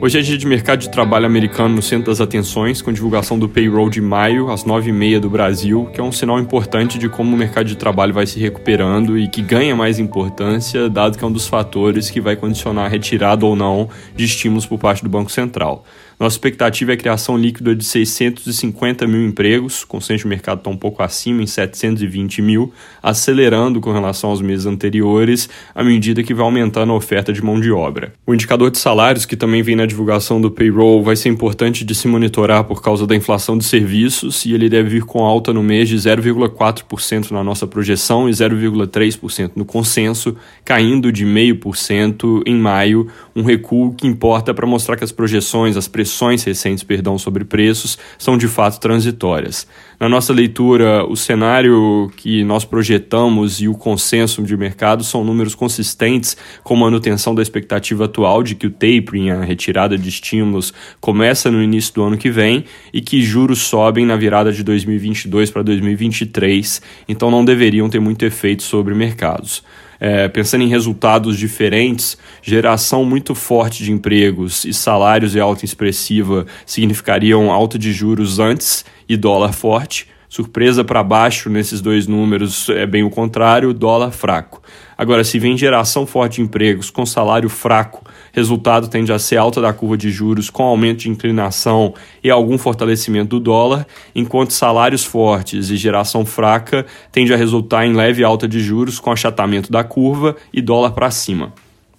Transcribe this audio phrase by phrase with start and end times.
[0.00, 3.48] Hoje é dia de mercado de trabalho americano no centro das atenções, com divulgação do
[3.48, 7.38] payroll de maio, às 9h30 do Brasil, que é um sinal importante de como o
[7.38, 11.32] mercado de trabalho vai se recuperando e que ganha mais importância, dado que é um
[11.32, 15.32] dos fatores que vai condicionar a retirada ou não de estímulos por parte do Banco
[15.32, 15.84] Central.
[16.18, 20.70] Nossa expectativa é a criação líquida de 650 mil empregos, o consenso de mercado está
[20.70, 22.72] um pouco acima, em 720 mil,
[23.02, 27.60] acelerando com relação aos meses anteriores, à medida que vai aumentando a oferta de mão
[27.60, 28.12] de obra.
[28.24, 31.94] O indicador de salários, que também vem na divulgação do payroll, vai ser importante de
[31.94, 35.62] se monitorar por causa da inflação de serviços, e ele deve vir com alta no
[35.62, 43.08] mês de 0,4% na nossa projeção e 0,3% no consenso, caindo de 0,5% em maio,
[43.34, 47.98] um recuo que importa para mostrar que as projeções, as pressões recentes, perdão, sobre preços
[48.18, 49.66] são de fato transitórias.
[49.98, 55.54] Na nossa leitura, o cenário que nós projetamos e o consenso de mercado são números
[55.54, 61.50] consistentes com manutenção da expectativa atual de que o tapering, a retirada de estímulos, começa
[61.50, 65.62] no início do ano que vem e que juros sobem na virada de 2022 para
[65.62, 69.62] 2023, então não deveriam ter muito efeito sobre mercados
[70.00, 76.46] é, pensando em resultados diferentes, geração muito forte de empregos e salários e alta expressiva
[76.66, 80.08] significariam alta de juros antes e dólar forte.
[80.28, 84.60] Surpresa para baixo nesses dois números é bem o contrário, dólar fraco.
[84.98, 88.04] Agora, se vem geração forte de empregos com salário fraco,
[88.34, 92.58] resultado tende a ser alta da curva de juros com aumento de inclinação e algum
[92.58, 98.46] fortalecimento do dólar, enquanto salários fortes e geração fraca tende a resultar em leve alta
[98.46, 101.52] de juros com achatamento da curva e dólar para cima.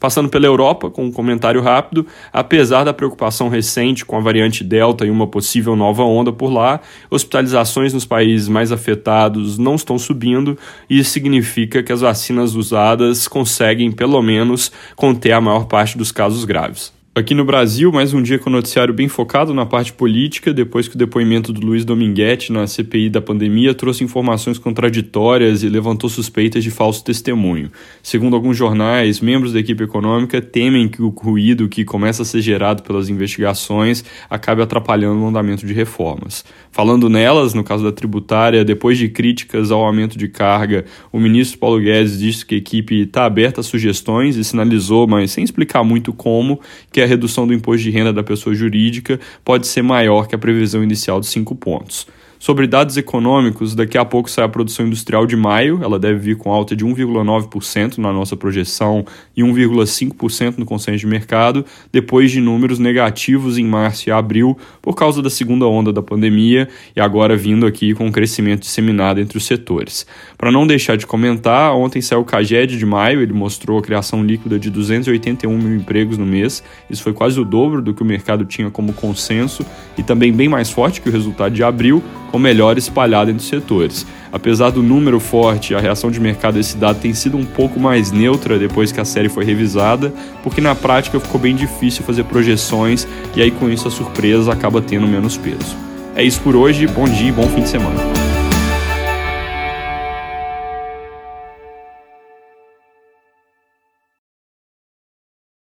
[0.05, 5.03] Passando pela Europa, com um comentário rápido, apesar da preocupação recente com a variante Delta
[5.03, 10.55] e uma possível nova onda por lá, hospitalizações nos países mais afetados não estão subindo
[10.87, 16.11] e isso significa que as vacinas usadas conseguem, pelo menos, conter a maior parte dos
[16.11, 16.94] casos graves.
[17.17, 20.85] Aqui no Brasil, mais um dia com o noticiário bem focado na parte política, depois
[20.89, 26.09] que o depoimento do Luiz Dominguete na CPI da pandemia trouxe informações contraditórias e levantou
[26.09, 27.71] suspeitas de falso testemunho.
[28.03, 32.41] Segundo alguns jornais, membros da equipe econômica temem que o ruído que começa a ser
[32.41, 36.43] gerado pelas investigações acabe atrapalhando o andamento de reformas.
[36.69, 40.83] Falando nelas, no caso da tributária, depois de críticas ao aumento de carga,
[41.13, 45.31] o ministro Paulo Guedes disse que a equipe está aberta a sugestões e sinalizou, mas
[45.31, 46.59] sem explicar muito como,
[46.91, 50.37] que a redução do imposto de renda da pessoa jurídica pode ser maior que a
[50.37, 52.07] previsão inicial de 5 pontos.
[52.45, 56.37] Sobre dados econômicos, daqui a pouco sai a produção industrial de maio, ela deve vir
[56.37, 59.05] com alta de 1,9% na nossa projeção
[59.35, 64.95] e 1,5% no consenso de mercado, depois de números negativos em março e abril por
[64.95, 69.37] causa da segunda onda da pandemia e agora vindo aqui com um crescimento disseminado entre
[69.37, 70.05] os setores.
[70.37, 74.23] Para não deixar de comentar, ontem saiu o CAGED de maio, ele mostrou a criação
[74.23, 76.63] líquida de 281 mil empregos no mês,
[76.95, 79.65] isso foi quase o dobro do que o mercado tinha como consenso
[79.97, 83.49] e também bem mais forte que o resultado de abril, ou melhor, espalhada entre os
[83.49, 84.05] setores.
[84.31, 87.79] Apesar do número forte, a reação de mercado a esse dado tem sido um pouco
[87.79, 92.23] mais neutra depois que a série foi revisada, porque na prática ficou bem difícil fazer
[92.23, 95.75] projeções e aí com isso a surpresa acaba tendo menos peso.
[96.15, 98.24] É isso por hoje, bom dia e bom fim de semana.